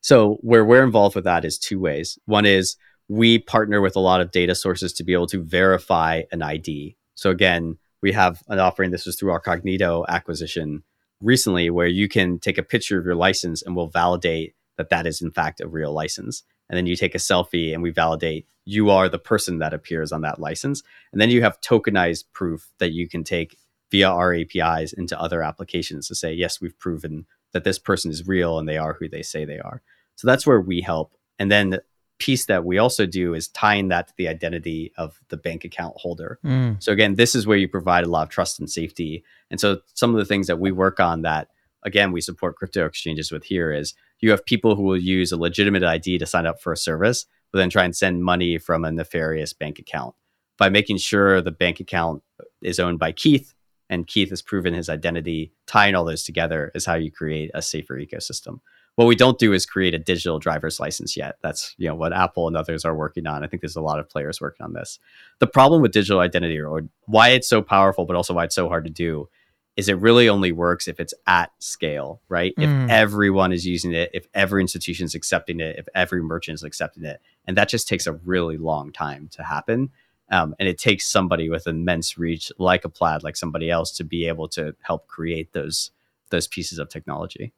[0.00, 2.18] So, where we're involved with that is two ways.
[2.24, 2.76] One is
[3.08, 6.96] we partner with a lot of data sources to be able to verify an ID.
[7.14, 8.90] So, again, we have an offering.
[8.90, 10.82] This was through our Cognito acquisition
[11.20, 15.06] recently, where you can take a picture of your license and we'll validate that that
[15.06, 16.42] is, in fact, a real license.
[16.68, 20.12] And then you take a selfie and we validate you are the person that appears
[20.12, 20.82] on that license.
[21.12, 23.58] And then you have tokenized proof that you can take
[23.92, 28.26] via our APIs into other applications to say, yes, we've proven that this person is
[28.26, 29.82] real and they are who they say they are.
[30.16, 31.14] So that's where we help.
[31.38, 31.82] And then the
[32.18, 35.94] piece that we also do is tying that to the identity of the bank account
[35.96, 36.38] holder.
[36.44, 36.82] Mm.
[36.82, 39.24] So again, this is where you provide a lot of trust and safety.
[39.50, 41.48] And so some of the things that we work on that
[41.84, 45.36] again we support crypto exchanges with here is you have people who will use a
[45.36, 48.84] legitimate ID to sign up for a service, but then try and send money from
[48.84, 50.14] a nefarious bank account.
[50.58, 52.22] By making sure the bank account
[52.62, 53.52] is owned by Keith
[53.92, 57.60] and Keith has proven his identity, tying all those together is how you create a
[57.60, 58.60] safer ecosystem.
[58.94, 61.36] What we don't do is create a digital driver's license yet.
[61.42, 63.44] That's you know what Apple and others are working on.
[63.44, 64.98] I think there's a lot of players working on this.
[65.40, 68.68] The problem with digital identity, or why it's so powerful, but also why it's so
[68.68, 69.28] hard to do,
[69.76, 72.54] is it really only works if it's at scale, right?
[72.56, 72.84] Mm.
[72.84, 76.62] If everyone is using it, if every institution is accepting it, if every merchant is
[76.62, 79.90] accepting it, and that just takes a really long time to happen.
[80.32, 84.04] Um, and it takes somebody with immense reach, like a Plaid, like somebody else, to
[84.04, 85.90] be able to help create those
[86.30, 87.52] those pieces of technology.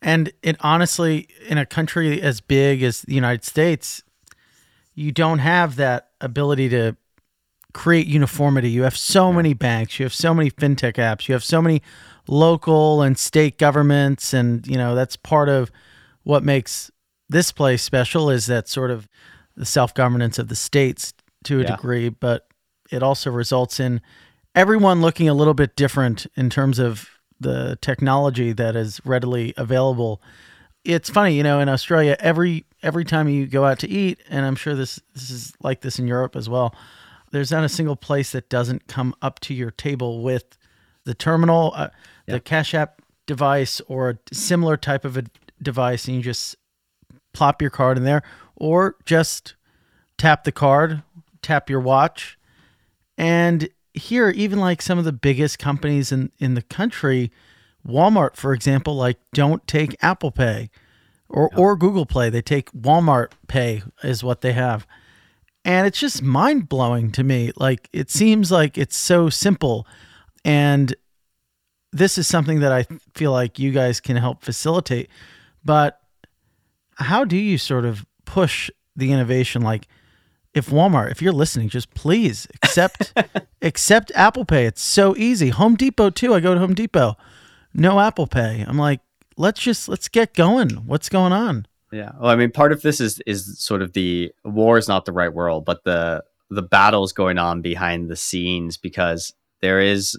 [0.00, 4.02] And it honestly, in a country as big as the United States,
[4.94, 6.96] you don't have that ability to
[7.74, 8.70] create uniformity.
[8.70, 11.82] You have so many banks, you have so many fintech apps, you have so many
[12.26, 15.70] local and state governments, and you know that's part of
[16.22, 16.90] what makes
[17.28, 19.08] this place special is that sort of
[19.56, 21.12] the self governance of the states
[21.44, 21.76] to a yeah.
[21.76, 22.46] degree, but
[22.90, 24.00] it also results in
[24.54, 27.08] everyone looking a little bit different in terms of
[27.40, 30.22] the technology that is readily available.
[30.84, 34.44] It's funny, you know, in Australia, every every time you go out to eat, and
[34.44, 36.74] I'm sure this this is like this in Europe as well.
[37.30, 40.58] There's not a single place that doesn't come up to your table with
[41.04, 41.88] the terminal, uh,
[42.26, 45.24] the Cash App device, or a similar type of a
[45.62, 46.56] device, and you just
[47.32, 48.22] plop your card in there,
[48.56, 49.54] or just
[50.18, 51.02] tap the card,
[51.42, 52.38] tap your watch,
[53.18, 57.30] and here, even like some of the biggest companies in, in the country,
[57.86, 60.70] Walmart, for example, like don't take Apple Pay
[61.28, 61.58] or, yep.
[61.58, 62.30] or Google Play.
[62.30, 64.86] They take Walmart Pay is what they have.
[65.64, 67.52] And it's just mind blowing to me.
[67.56, 69.86] Like it seems like it's so simple.
[70.44, 70.94] And
[71.92, 75.10] this is something that I feel like you guys can help facilitate.
[75.64, 76.00] But
[76.96, 79.62] how do you sort of push the innovation?
[79.62, 79.86] Like,
[80.54, 83.12] if Walmart, if you're listening, just please accept
[83.62, 84.66] accept Apple Pay.
[84.66, 85.50] It's so easy.
[85.50, 86.34] Home Depot too.
[86.34, 87.16] I go to Home Depot.
[87.74, 88.64] No Apple Pay.
[88.66, 89.00] I'm like,
[89.36, 90.70] let's just let's get going.
[90.86, 91.66] What's going on?
[91.90, 92.12] Yeah.
[92.18, 95.12] Well, I mean, part of this is is sort of the war is not the
[95.12, 100.18] right world, but the the battles going on behind the scenes because there is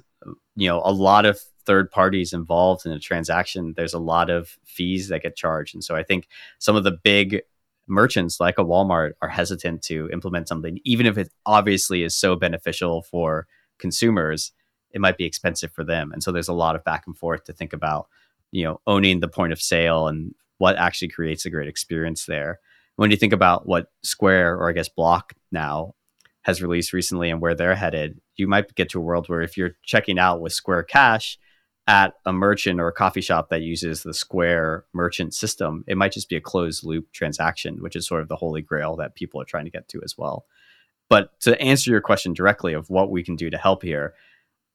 [0.56, 3.74] you know a lot of third parties involved in a transaction.
[3.76, 6.28] There's a lot of fees that get charged, and so I think
[6.60, 7.42] some of the big
[7.88, 12.36] merchants like a Walmart are hesitant to implement something, even if it obviously is so
[12.36, 14.52] beneficial for consumers,
[14.92, 16.12] it might be expensive for them.
[16.12, 18.08] And so there's a lot of back and forth to think about,
[18.52, 22.60] you know, owning the point of sale and what actually creates a great experience there.
[22.96, 25.96] When you think about what Square or I guess Block now
[26.44, 29.58] has released recently and where they're headed, you might get to a world where if
[29.58, 31.40] you're checking out with Square Cash,
[31.88, 36.14] at a merchant or a coffee shop that uses the Square merchant system, it might
[36.14, 39.42] just be a closed loop transaction, which is sort of the holy grail that people
[39.42, 40.46] are trying to get to as well.
[41.10, 44.14] But to answer your question directly of what we can do to help here,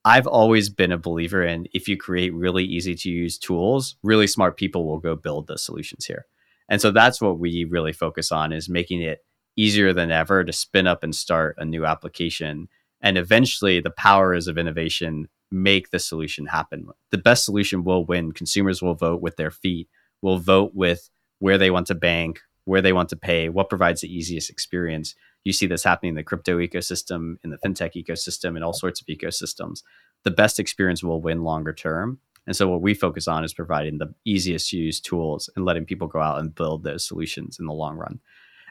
[0.05, 4.27] I've always been a believer in if you create really easy to use tools, really
[4.27, 6.27] smart people will go build the solutions here.
[6.69, 9.25] And so that's what we really focus on is making it
[9.57, 12.69] easier than ever to spin up and start a new application.
[13.01, 16.89] And eventually the powers of innovation make the solution happen.
[17.11, 18.33] The best solution will win.
[18.33, 19.89] Consumers will vote with their feet,
[20.23, 24.03] will vote with where they want to bank, where they want to pay, what provides
[24.03, 25.15] the easiest experience.
[25.45, 29.01] You see this happening in the crypto ecosystem, in the fintech ecosystem, in all sorts
[29.01, 29.83] of ecosystems.
[30.25, 32.19] The best experience will win longer term.
[32.47, 35.85] And so what we focus on is providing the easiest to use tools and letting
[35.85, 38.21] people go out and build those solutions in the long run.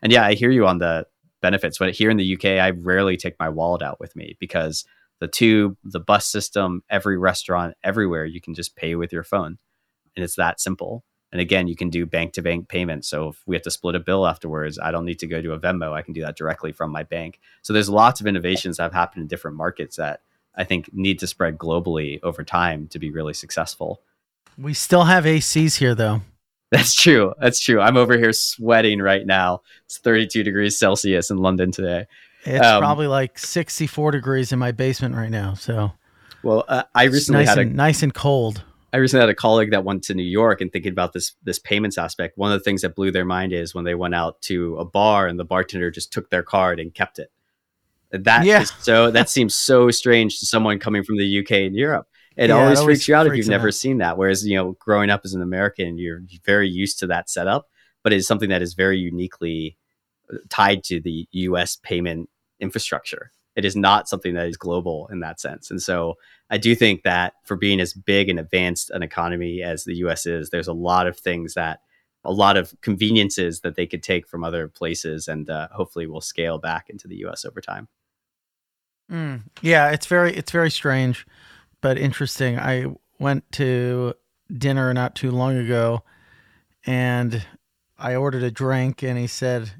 [0.02, 1.08] And yeah, I hear you on the
[1.42, 4.86] benefits, but here in the UK, I rarely take my wallet out with me because
[5.20, 9.58] the tube, the bus system, every restaurant, everywhere, you can just pay with your phone.
[10.16, 11.04] And it's that simple.
[11.32, 13.08] And again, you can do bank to bank payments.
[13.08, 15.54] So if we have to split a bill afterwards, I don't need to go to
[15.54, 15.92] a Venmo.
[15.92, 17.40] I can do that directly from my bank.
[17.64, 20.22] So there's lots of innovations that have happened in different markets that
[20.56, 24.02] I think need to spread globally over time to be really successful.
[24.58, 26.22] We still have ACs here though.
[26.72, 27.34] That's true.
[27.40, 27.80] That's true.
[27.80, 29.62] I'm over here sweating right now.
[29.86, 32.08] It's 32 degrees Celsius in London today.
[32.48, 35.54] It's um, probably like 64 degrees in my basement right now.
[35.54, 35.92] So,
[36.44, 38.64] well, uh, I recently nice had a and, nice and cold.
[38.94, 41.60] I recently had a colleague that went to New York and thinking about this this
[41.60, 42.38] payments aspect.
[42.38, 44.86] One of the things that blew their mind is when they went out to a
[44.86, 47.32] bar and the bartender just took their card and kept it.
[48.12, 48.64] That yeah.
[48.64, 52.08] so that seems so strange to someone coming from the UK and Europe.
[52.38, 53.74] It, yeah, always, it always freaks you out if you've never out.
[53.74, 54.18] seen that.
[54.18, 57.68] Whereas you know, growing up as an American, you're very used to that setup,
[58.04, 59.76] but it's something that is very uniquely
[60.32, 61.76] uh, tied to the U.S.
[61.76, 62.30] payment
[62.60, 63.32] infrastructure.
[63.56, 65.72] It is not something that is global in that sense.
[65.72, 66.16] And so
[66.50, 70.26] I do think that for being as big and advanced an economy as the US
[70.28, 71.80] is, there's a lot of things that
[72.24, 76.22] a lot of conveniences that they could take from other places and uh, hopefully will
[76.22, 77.88] scale back into the US over time.
[79.12, 81.26] Mm, yeah, it's very it's very strange,
[81.80, 82.60] but interesting.
[82.60, 82.88] I
[83.20, 84.14] went to
[84.56, 86.04] dinner not too long ago,
[86.86, 87.46] and
[87.98, 89.72] I ordered a drink, and he said,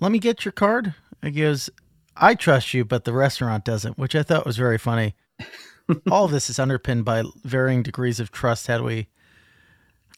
[0.00, 1.70] "Let me get your card." He goes,
[2.16, 5.14] "I trust you, but the restaurant doesn't," which I thought was very funny.
[6.10, 8.66] All of this is underpinned by varying degrees of trust.
[8.66, 9.08] How do we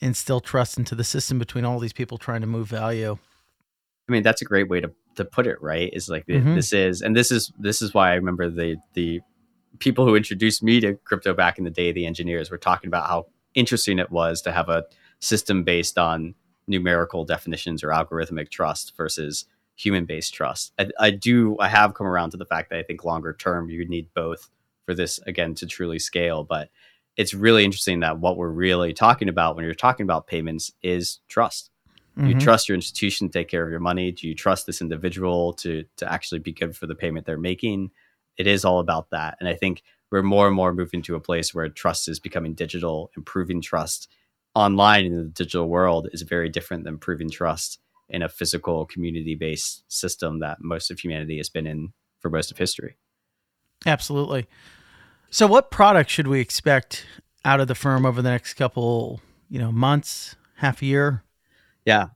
[0.00, 3.18] instill trust into the system between all these people trying to move value?
[4.08, 6.54] I mean, that's a great way to to put it right is like mm-hmm.
[6.54, 9.20] this is and this is this is why i remember the the
[9.78, 13.08] people who introduced me to crypto back in the day the engineers were talking about
[13.08, 14.84] how interesting it was to have a
[15.18, 16.34] system based on
[16.66, 22.06] numerical definitions or algorithmic trust versus human based trust I, I do i have come
[22.06, 24.50] around to the fact that i think longer term you need both
[24.84, 26.70] for this again to truly scale but
[27.16, 31.20] it's really interesting that what we're really talking about when you're talking about payments is
[31.28, 31.70] trust
[32.18, 32.28] Mm-hmm.
[32.28, 34.10] You trust your institution to take care of your money.
[34.10, 37.90] Do you trust this individual to to actually be good for the payment they're making?
[38.38, 39.36] It is all about that.
[39.40, 42.54] And I think we're more and more moving to a place where trust is becoming
[42.54, 43.10] digital.
[43.16, 44.08] Improving trust
[44.54, 47.78] online in the digital world is very different than proving trust
[48.08, 52.50] in a physical community based system that most of humanity has been in for most
[52.50, 52.96] of history.
[53.84, 54.46] Absolutely.
[55.30, 57.04] So what product should we expect
[57.44, 61.22] out of the firm over the next couple, you know, months, half a year?
[61.84, 62.08] Yeah.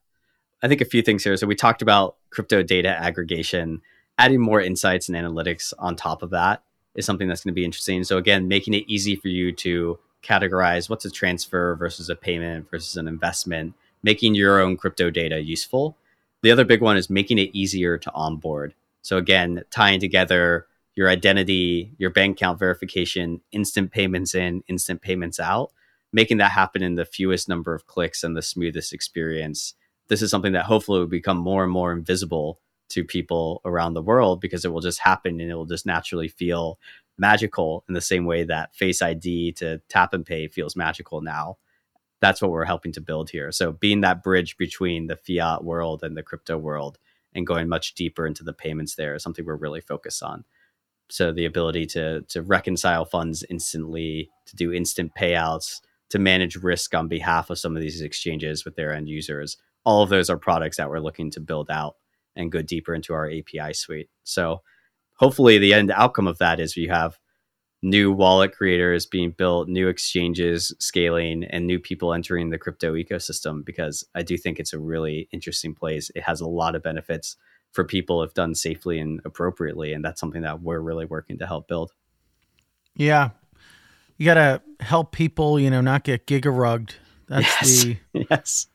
[0.62, 1.36] I think a few things here.
[1.36, 3.82] So we talked about crypto data aggregation,
[4.18, 6.62] adding more insights and analytics on top of that
[6.95, 8.05] is something that's going to be interesting.
[8.05, 12.70] So again, making it easy for you to categorize what's a transfer versus a payment
[12.70, 15.96] versus an investment, making your own crypto data useful.
[16.42, 18.74] The other big one is making it easier to onboard.
[19.03, 25.38] So again, tying together your identity, your bank account verification, instant payments in, instant payments
[25.38, 25.72] out
[26.12, 29.74] making that happen in the fewest number of clicks and the smoothest experience.
[30.09, 32.59] This is something that hopefully will become more and more invisible
[32.90, 36.26] to people around the world because it will just happen and it will just naturally
[36.26, 36.78] feel
[37.16, 41.59] magical in the same way that Face ID to tap and pay feels magical now.
[42.20, 43.50] That's what we're helping to build here.
[43.52, 46.98] So, being that bridge between the fiat world and the crypto world
[47.34, 50.44] and going much deeper into the payments there is something we're really focused on.
[51.08, 56.94] So, the ability to, to reconcile funds instantly, to do instant payouts, to manage risk
[56.94, 59.56] on behalf of some of these exchanges with their end users.
[59.84, 61.94] All of those are products that we're looking to build out
[62.36, 64.08] and go deeper into our API suite.
[64.24, 64.62] So
[65.16, 67.18] hopefully the end outcome of that is we have
[67.83, 73.64] new wallet creators being built, new exchanges scaling, and new people entering the crypto ecosystem
[73.64, 76.11] because I do think it's a really interesting place.
[76.14, 77.37] It has a lot of benefits
[77.72, 79.93] for people if done safely and appropriately.
[79.93, 81.93] And that's something that we're really working to help build.
[82.95, 83.31] Yeah,
[84.18, 86.95] you got to help people, you know, not get giga rugged.
[87.28, 87.83] That's yes.
[87.85, 87.97] the
[88.31, 88.66] yes.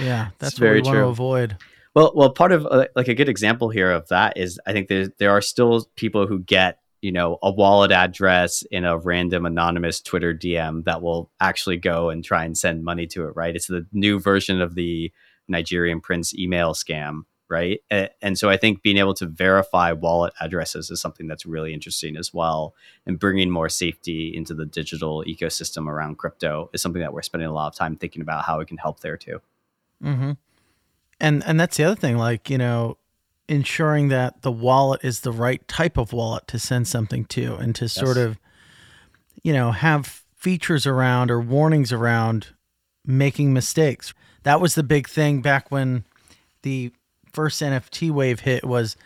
[0.00, 0.86] Yeah, that's it's what we true.
[0.86, 1.56] want to avoid.
[1.94, 4.88] Well, well, part of uh, like a good example here of that is I think
[4.88, 9.46] there there are still people who get you know a wallet address in a random
[9.46, 13.36] anonymous Twitter DM that will actually go and try and send money to it.
[13.36, 13.54] Right?
[13.54, 15.12] It's the new version of the
[15.48, 17.80] Nigerian prince email scam right?
[18.20, 22.16] And so I think being able to verify wallet addresses is something that's really interesting
[22.16, 22.74] as well.
[23.06, 27.48] And bringing more safety into the digital ecosystem around crypto is something that we're spending
[27.48, 29.40] a lot of time thinking about how we can help there too.
[30.02, 30.32] Mm-hmm.
[31.20, 32.96] And and that's the other thing, like you know,
[33.48, 37.74] ensuring that the wallet is the right type of wallet to send something to, and
[37.74, 37.94] to yes.
[37.94, 38.38] sort of,
[39.42, 42.48] you know, have features around or warnings around
[43.04, 44.12] making mistakes.
[44.42, 46.04] That was the big thing back when
[46.62, 46.92] the
[47.32, 48.96] first NFT wave hit was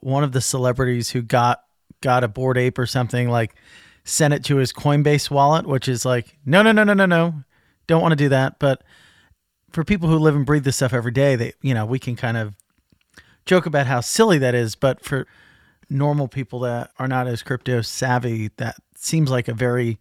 [0.00, 1.62] one of the celebrities who got
[2.00, 3.54] got a Bored Ape or something, like
[4.04, 7.34] send it to his Coinbase wallet, which is like, no, no, no, no, no, no,
[7.86, 8.58] don't want to do that.
[8.58, 8.82] But
[9.70, 12.14] for people who live and breathe this stuff every day, they, you know, we can
[12.14, 12.54] kind of
[13.46, 14.74] joke about how silly that is.
[14.74, 15.26] But for
[15.90, 19.98] normal people that are not as crypto savvy, that seems like a very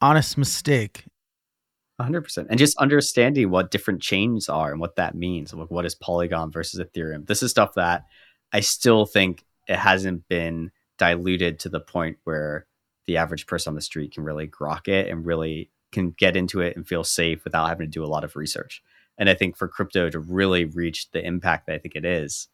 [0.00, 1.04] honest mistake.
[2.00, 2.46] 100%.
[2.48, 5.52] And just understanding what different chains are and what that means.
[5.52, 7.26] Like what is Polygon versus Ethereum?
[7.26, 8.04] This is stuff that
[8.52, 12.66] I still think it hasn't been diluted to the point where
[13.06, 16.60] the average person on the street can really grok it and really can get into
[16.60, 18.82] it and feel safe without having to do a lot of research.
[19.20, 22.48] And I think for crypto to really reach the impact that I think it is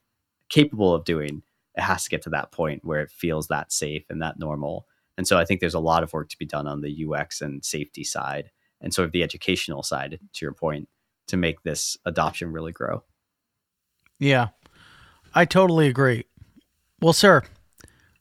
[0.51, 1.43] capable of doing,
[1.77, 4.87] it has to get to that point where it feels that safe and that normal.
[5.17, 7.41] And so I think there's a lot of work to be done on the UX
[7.41, 8.51] and safety side
[8.81, 10.89] and sort of the educational side, to your point,
[11.29, 13.05] to make this adoption really grow.
[14.19, 14.49] Yeah,
[15.35, 16.25] I totally agree.
[17.01, 17.43] Well, sir,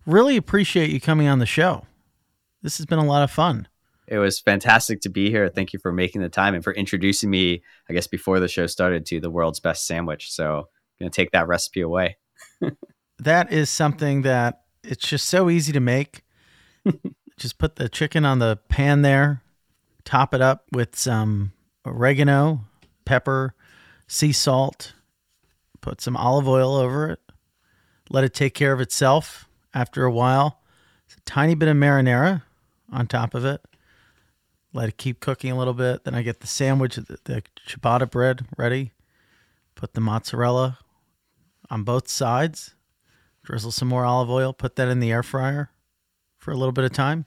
[0.05, 1.85] really appreciate you coming on the show.
[2.61, 3.67] This has been a lot of fun.
[4.07, 5.49] It was fantastic to be here.
[5.49, 8.67] Thank you for making the time and for introducing me, I guess, before the show
[8.67, 10.31] started to the world's best sandwich.
[10.31, 10.65] So I'm
[10.99, 12.17] going to take that recipe away.
[13.19, 16.23] that is something that it's just so easy to make.
[17.37, 19.41] just put the chicken on the pan there,
[20.03, 21.53] top it up with some
[21.85, 22.65] oregano,
[23.05, 23.55] pepper,
[24.07, 24.93] sea salt,
[25.81, 27.19] put some olive oil over it,
[28.09, 30.61] let it take care of itself after a while.
[31.15, 32.43] a tiny bit of marinara
[32.91, 33.61] on top of it.
[34.75, 36.03] Let it keep cooking a little bit.
[36.03, 38.91] Then I get the sandwich, the, the ciabatta bread ready.
[39.73, 40.79] Put the mozzarella
[41.69, 42.75] on both sides.
[43.43, 44.51] Drizzle some more olive oil.
[44.51, 45.71] Put that in the air fryer
[46.37, 47.25] for a little bit of time.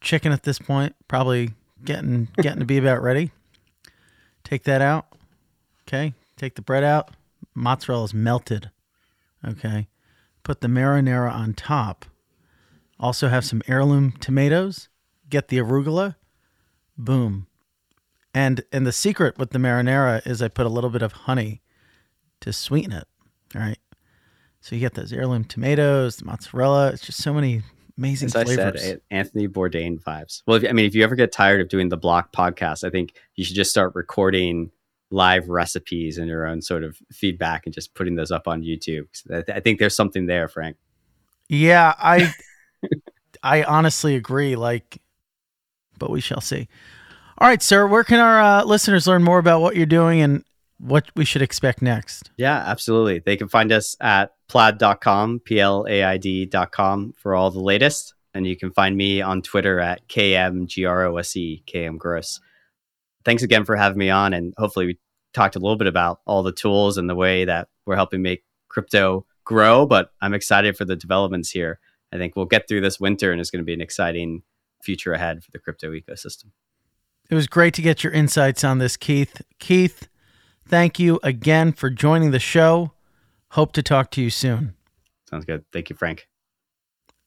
[0.00, 1.50] Chicken at this point probably
[1.84, 3.32] getting getting to be about ready.
[4.44, 5.06] Take that out.
[5.88, 6.14] Okay.
[6.36, 7.10] Take the bread out.
[7.56, 8.70] Mozzarella is melted.
[9.44, 9.88] Okay.
[10.44, 12.04] Put the marinara on top.
[13.00, 14.88] Also have some heirloom tomatoes.
[15.28, 16.14] Get the arugula.
[17.04, 17.46] Boom.
[18.32, 21.62] And and the secret with the marinara is I put a little bit of honey
[22.40, 23.08] to sweeten it.
[23.54, 23.78] All right.
[24.60, 26.88] So you get those heirloom tomatoes, the mozzarella.
[26.88, 27.62] It's just so many
[27.96, 28.58] amazing As flavors.
[28.58, 30.42] I said, Anthony Bourdain vibes.
[30.46, 32.90] Well, if, I mean, if you ever get tired of doing the Block podcast, I
[32.90, 34.70] think you should just start recording
[35.10, 39.06] live recipes and your own sort of feedback and just putting those up on YouTube.
[39.30, 40.76] I, th- I think there's something there, Frank.
[41.48, 42.32] Yeah, I
[43.42, 44.56] I honestly agree.
[44.56, 45.00] Like,
[46.00, 46.66] but we shall see.
[47.38, 47.86] All right, sir.
[47.86, 50.44] Where can our uh, listeners learn more about what you're doing and
[50.78, 52.30] what we should expect next?
[52.36, 53.20] Yeah, absolutely.
[53.20, 58.14] They can find us at plaid.com, P L A I D.com for all the latest.
[58.34, 62.40] And you can find me on Twitter at KMGROSE, KM Grose.
[63.24, 64.32] Thanks again for having me on.
[64.32, 64.98] And hopefully, we
[65.32, 68.44] talked a little bit about all the tools and the way that we're helping make
[68.68, 69.86] crypto grow.
[69.86, 71.80] But I'm excited for the developments here.
[72.12, 74.42] I think we'll get through this winter and it's going to be an exciting
[74.82, 76.46] future ahead for the crypto ecosystem.
[77.30, 79.40] It was great to get your insights on this, Keith.
[79.58, 80.08] Keith,
[80.66, 82.92] thank you again for joining the show.
[83.50, 84.74] Hope to talk to you soon.
[85.28, 85.64] Sounds good.
[85.72, 86.28] Thank you, Frank.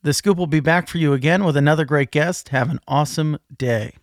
[0.01, 2.49] The Scoop will be back for you again with another great guest.
[2.49, 3.95] Have an awesome day.